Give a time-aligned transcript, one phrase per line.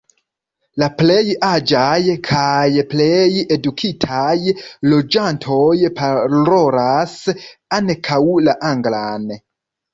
[0.83, 1.99] La plej aĝaj
[2.29, 4.33] kaj plej edukitaj
[4.95, 5.69] loĝantoj
[6.01, 7.17] parolas
[7.81, 9.33] ankaŭ la anglan.